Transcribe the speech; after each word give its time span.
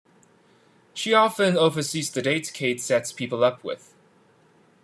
She 0.95 1.13
often 1.13 1.55
oversees 1.55 2.09
the 2.09 2.23
dates 2.23 2.49
Kate 2.49 2.81
sets 2.81 3.13
people 3.13 3.43
up 3.43 3.63
with. 3.63 3.93